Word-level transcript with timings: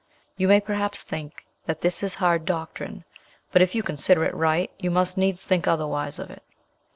You 0.35 0.47
may 0.47 0.59
perhaps 0.59 1.03
think 1.03 1.45
that 1.67 1.81
this 1.81 2.01
is 2.01 2.15
hard 2.15 2.43
doctrine; 2.43 3.03
but, 3.51 3.61
if 3.61 3.75
you 3.75 3.83
consider 3.83 4.23
it 4.23 4.33
right, 4.33 4.71
you 4.79 4.89
must 4.89 5.15
needs 5.15 5.45
think 5.45 5.67
otherwise 5.67 6.17
of 6.17 6.31
it. 6.31 6.41